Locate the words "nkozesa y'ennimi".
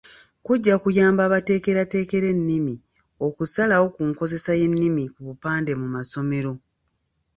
4.09-5.03